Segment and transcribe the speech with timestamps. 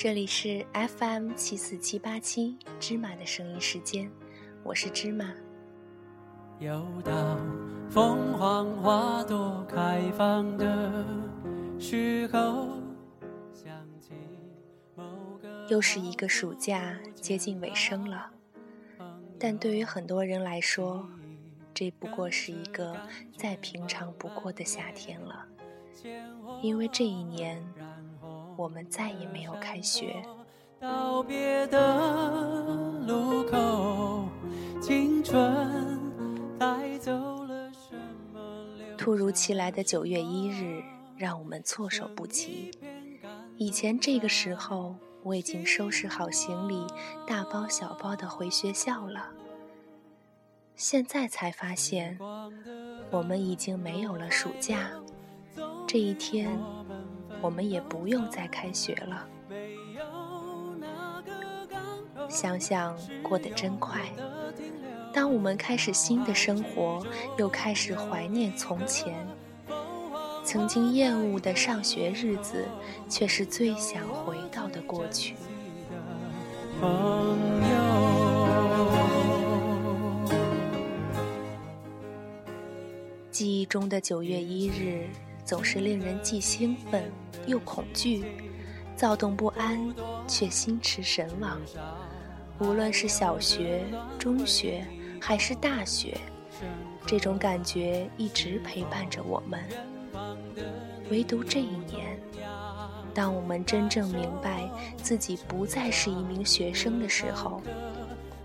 [0.00, 4.08] 这里是 FM 七四七八七芝麻的声音时间，
[4.62, 5.34] 我是芝麻。
[6.60, 7.36] 又到
[7.90, 11.04] 凤凰花朵开放的
[11.80, 12.68] 时候，
[15.68, 18.30] 又是一个暑假接近尾声了，
[19.36, 21.04] 但对于很多人来说，
[21.74, 22.96] 这不过是一个
[23.36, 25.44] 再平常不过的夏天了，
[26.62, 27.60] 因为这一年。
[28.58, 30.20] 我们再也没有开学。
[30.80, 32.74] 道别的
[33.06, 34.28] 路口，
[34.82, 35.96] 青春
[36.58, 37.12] 带走
[37.44, 37.96] 了什
[38.34, 38.40] 么
[38.96, 40.82] 突如其来的九月一日，
[41.16, 42.72] 让我们措手不及。
[43.58, 46.84] 以前这个时候，我已经收拾好行李，
[47.28, 49.28] 大包小包的回学校了。
[50.74, 52.18] 现在才发现，
[53.12, 54.90] 我们已经没有了暑假。
[55.86, 56.58] 这一天。
[57.40, 59.26] 我们也不用再开学了。
[62.28, 64.00] 想想过得真快，
[65.14, 67.04] 当我们开始新的生活，
[67.38, 69.26] 又开始怀念从前。
[70.44, 72.64] 曾经厌恶的上学日子，
[73.08, 75.34] 却是最想回到的过去。
[83.30, 85.06] 记忆中的九月一日。
[85.48, 87.10] 总是令人既兴奋
[87.46, 88.22] 又恐惧，
[88.94, 89.80] 躁动不安，
[90.26, 91.58] 却心驰神往。
[92.58, 93.82] 无论是小学、
[94.18, 94.86] 中学
[95.18, 96.14] 还是大学，
[97.06, 99.58] 这种感觉一直陪伴着我们。
[101.10, 102.20] 唯独这一年，
[103.14, 104.68] 当我们真正明白
[104.98, 107.62] 自己不再是一名学生的时候，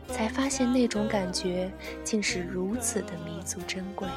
[0.08, 1.70] 才发现那种感觉
[2.02, 4.08] 竟是如此的弥足珍贵。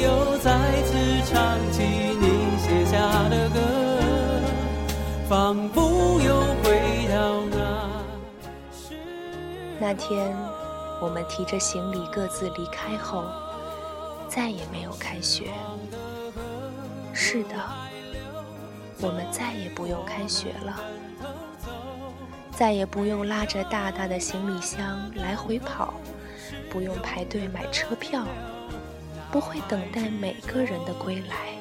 [0.00, 0.92] 又再次
[1.24, 3.60] 唱起你写下的歌，
[5.28, 7.56] 仿佛又回到那
[9.80, 10.36] 那天，
[11.00, 13.24] 我们提着行李各自离开后，
[14.28, 15.44] 再也没有开学。
[17.14, 17.54] 是的，
[19.00, 20.78] 我们再也不用开学了，
[22.52, 25.94] 再也不用拉着大大的行李箱来回跑，
[26.70, 28.26] 不用排队买车票。
[29.36, 31.58] 不会等待每个人的归来，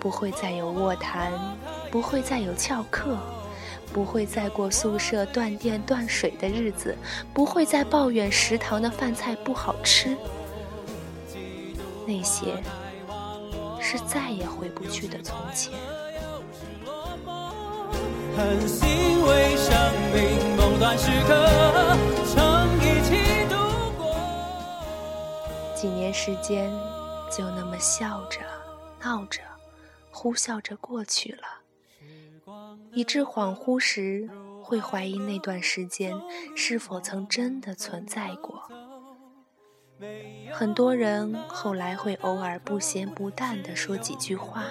[0.00, 1.30] 不会再有卧谈，
[1.90, 3.18] 不会再有翘课，
[3.92, 6.96] 不会再过宿舍断电断水的日子，
[7.34, 10.16] 不会再抱怨食堂的饭菜不好吃。
[12.06, 12.54] 那些
[13.78, 15.74] 是再也回不去的从前。
[18.34, 18.88] 很欣
[19.26, 22.55] 慰生命某段时刻。
[25.76, 26.72] 几年时间，
[27.30, 28.40] 就那么笑着、
[29.02, 29.42] 闹着、
[30.10, 31.42] 呼啸着过去了，
[32.94, 34.26] 以致恍惚时
[34.62, 36.18] 会怀疑那段时间
[36.56, 38.62] 是否曾真的存在过。
[40.50, 44.64] 很多人后来会偶尔不咸不淡地说几句话，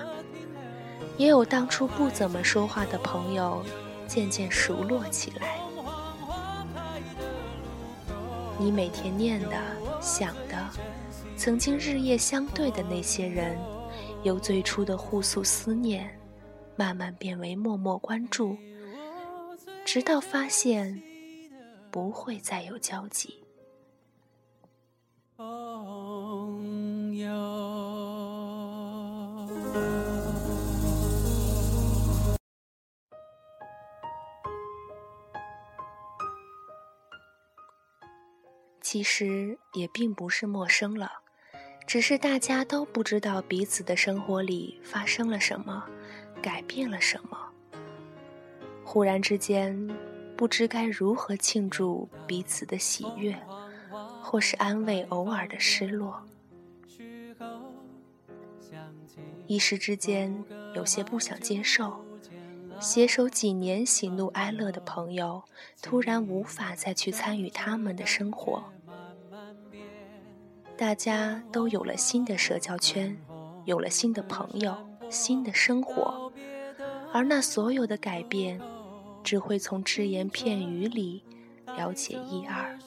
[1.17, 3.63] 也有当初不怎么说话的朋友
[4.07, 5.59] 渐渐熟络起来。
[8.57, 9.57] 你每天念的、
[10.05, 10.69] 想的。
[11.35, 13.57] 曾经日夜相对的那些人，
[14.23, 16.07] 由最初的互诉思念，
[16.75, 18.55] 慢慢变为默默关注，
[19.83, 21.01] 直到发现
[21.89, 23.33] 不会再有交集。
[39.05, 41.11] 其实也并不是陌生了。
[41.85, 45.85] 只是大家都不知道彼此的生活里发生了什么，
[46.41, 47.37] 改变了什么。
[48.83, 49.95] 忽然之间，
[50.35, 53.37] 不知该如何庆祝彼此的喜悦，
[54.23, 56.25] 或是安慰偶尔的失落。
[59.45, 60.43] 一时之间，
[60.73, 62.03] 有些不想接受，
[62.79, 65.43] 携手几年喜怒哀乐的朋友，
[65.79, 68.63] 突然无法再去参与他们的生活。
[70.77, 73.17] 大家都有了新的社交圈，
[73.63, 74.75] 有了新的朋友，
[75.09, 76.31] 新的生活，
[77.13, 78.59] 而那所有的改变，
[79.23, 81.23] 只会从只言片语里
[81.77, 82.77] 了解一二。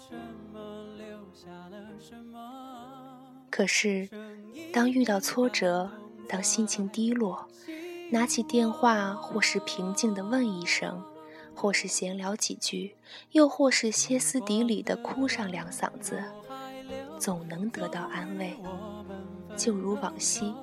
[3.48, 4.08] 可是，
[4.70, 5.90] 当遇到挫折，
[6.28, 7.48] 当心情低落，
[8.10, 11.02] 拿起电话，或是平静地问一声，
[11.54, 12.96] 或是闲聊几句，
[13.32, 16.22] 又或是歇斯底里地哭上两嗓子。
[17.18, 18.56] 总能得到安慰，
[19.56, 20.54] 就如往昔。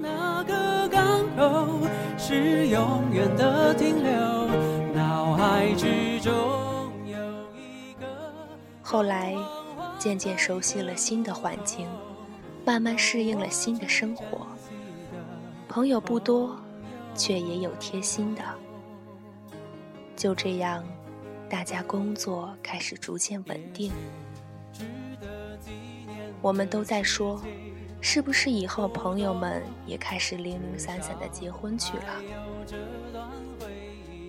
[0.00, 1.86] 那个港口
[2.16, 4.12] 是永远的停留，
[4.94, 6.32] 脑海之中
[7.04, 7.16] 有
[7.54, 8.06] 一个。
[8.82, 9.34] 后来，
[9.98, 11.86] 渐渐熟悉了新的环境，
[12.64, 14.46] 慢慢适应了新的生活。
[15.68, 16.56] 朋友不多，
[17.14, 18.42] 却也有贴心的。
[20.16, 20.84] 就这样，
[21.50, 23.90] 大家工作开始逐渐稳定。
[26.40, 27.42] 我们都在说，
[28.00, 32.22] 是不是以后朋友们也开始零零散散的结婚去了？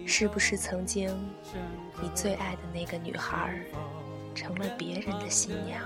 [0.08, 1.16] 是不是曾经
[2.02, 3.64] 你最爱的那个女孩
[4.34, 5.80] 成了别人的新娘？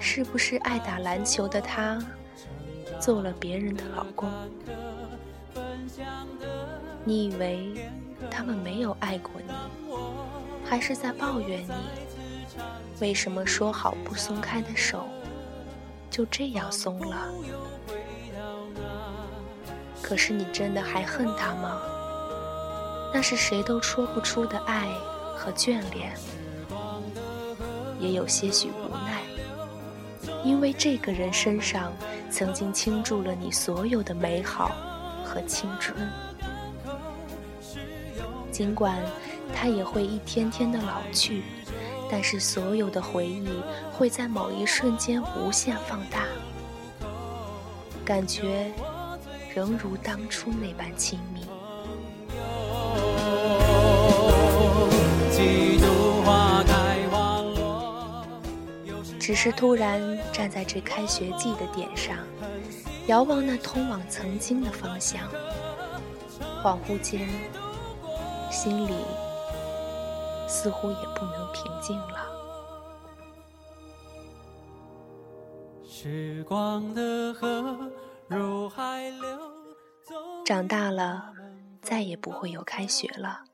[0.00, 2.04] 是不是爱打篮球的她
[2.98, 4.28] 做了别人的老公？
[7.04, 7.72] 你以为
[8.40, 9.52] 他们没有爱过你，
[10.64, 11.74] 还是在抱怨你？
[12.98, 15.06] 为什么说好不松开的手，
[16.10, 17.28] 就这样松了？
[20.00, 21.82] 可是你真的还恨他吗？
[23.12, 24.88] 那是谁都说不出的爱
[25.36, 26.10] 和眷恋，
[27.98, 29.20] 也有些许无奈，
[30.42, 31.92] 因为这个人身上
[32.30, 34.70] 曾经倾注了你所有的美好
[35.26, 35.94] 和青春。
[38.50, 38.98] 尽管
[39.54, 41.42] 他也会一天天的老去，
[42.10, 43.48] 但是所有的回忆
[43.92, 46.24] 会在某一瞬间无限放大，
[48.04, 48.72] 感觉
[49.54, 51.40] 仍如当初那般亲密。
[59.18, 62.16] 只是突然站在这开学季的点上，
[63.06, 65.22] 遥望那通往曾经的方向，
[66.62, 67.28] 恍惚间。
[68.50, 68.94] 心里
[70.48, 72.26] 似乎也不能平静了。
[75.88, 77.76] 时光的河
[78.26, 79.28] 如海流
[80.44, 81.32] 长大了，
[81.80, 83.44] 再也不会有开学了，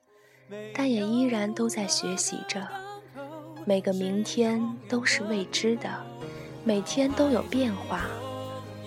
[0.74, 2.66] 但也依然都在学习着。
[3.64, 5.90] 每个明天都是未知的，
[6.64, 8.02] 每天都有变化，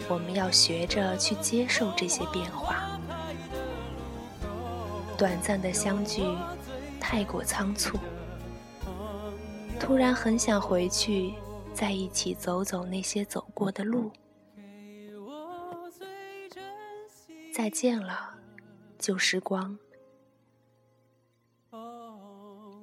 [0.07, 2.88] 我们要学着去接受这些变化。
[5.19, 6.23] 短暂的相聚，
[6.97, 7.99] 太过仓促。
[9.77, 11.33] 突然很想回去，
[11.73, 14.09] 在一起走走那些走过的路。
[17.53, 18.33] 再见了，
[18.97, 19.77] 旧时光。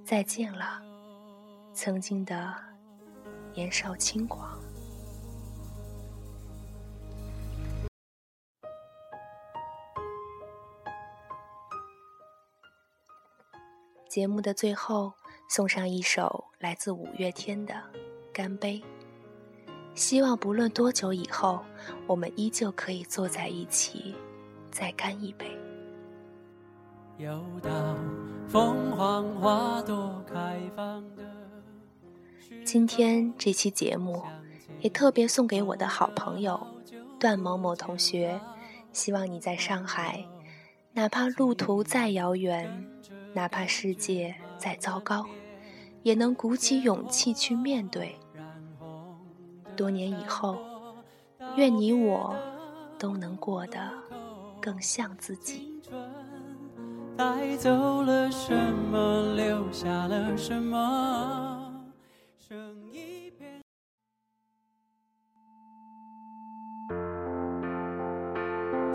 [0.05, 0.83] 再见了，
[1.73, 2.55] 曾经的
[3.55, 4.61] 年少轻狂。
[14.16, 15.12] 节目的最后，
[15.46, 17.74] 送上一首来自五月天的
[18.32, 18.82] 《干杯》。
[19.94, 21.62] 希望不论多久以后，
[22.06, 24.14] 我们依旧可以坐在一起，
[24.70, 25.54] 再干一杯。
[32.64, 34.22] 今天这期节目，
[34.80, 36.66] 也特别送给我的好朋友
[37.20, 38.40] 段某某同学。
[38.94, 40.26] 希望你在上海，
[40.94, 42.82] 哪怕路途再遥远。
[43.37, 45.26] 哪怕世界再糟糕，
[46.02, 48.16] 也能鼓起勇气去面对。
[49.76, 50.57] 多年以后，
[51.55, 52.35] 愿你我
[52.99, 53.93] 都能过得
[54.59, 55.78] 更像自己。
[57.14, 58.57] 带走了什
[58.90, 61.75] 么，留下了什么？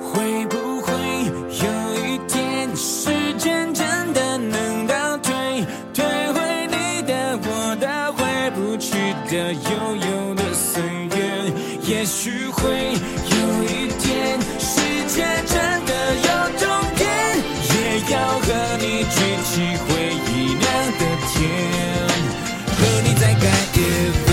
[0.01, 0.57] 会不
[19.21, 19.85] 举起回
[20.33, 20.65] 忆酿
[20.97, 21.01] 的
[21.31, 21.37] 甜，
[22.65, 23.43] 和你再干
[23.75, 23.77] 一
[24.25, 24.29] 杯。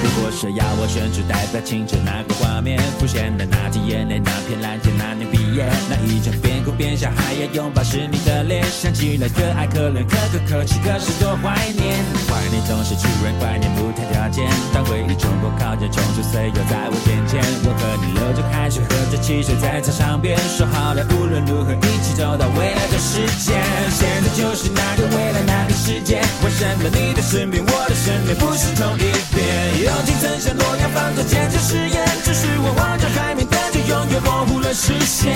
[0.00, 6.32] 如果是要我选择代表青春那个画面，浮现的那滴眼泪，那片蓝天，那年毕业，那一张
[6.62, 11.98] 哭边笑还要拥抱是你的脸，想起来可爱可怜可歌可泣，可是多怀念。
[12.30, 14.46] 怀念总是突然，怀念不太条件。
[14.72, 17.42] 当回忆冲破靠近，冲出岁月在我眼前。
[17.66, 20.38] 我和你流着汗水，喝着汽水，在操场边。
[20.56, 23.58] 说好了，无论如何一起走到未来的世界。
[23.90, 26.22] 现在就是那个未来，那个世界。
[26.44, 28.38] 为什么你的身边，我的身边。
[28.38, 29.82] 不是同一边？
[29.82, 31.22] 友情曾像诺亚方舟。
[31.26, 33.46] 坚持誓言，只是我望着海面，
[33.92, 35.30] 永远模糊了视线。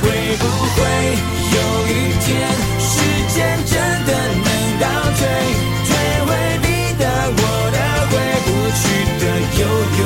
[0.00, 0.44] 会不
[0.74, 0.80] 会
[1.54, 1.90] 有一
[2.24, 2.26] 天，
[2.80, 2.90] 时
[3.28, 3.72] 间真
[4.06, 4.10] 的
[4.44, 4.48] 能
[4.80, 4.84] 倒
[5.18, 5.20] 退，
[5.86, 5.90] 退
[6.26, 6.28] 回
[6.62, 6.66] 你
[6.98, 7.04] 的、
[7.36, 7.40] 我
[7.74, 7.78] 的、
[8.08, 8.12] 回
[8.46, 8.48] 不
[8.80, 8.82] 去
[9.20, 9.24] 的、
[9.60, 9.62] 悠
[9.98, 10.00] 悠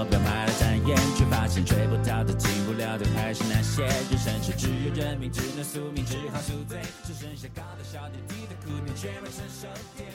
[0.00, 3.84] 我表，买了单眼，却发现追不到的、进不了的，还是那些。
[3.84, 10.08] 人生是只有认命，只能宿命，只好宿醉，只剩下高的、笑点低的苦念，却没成熟点。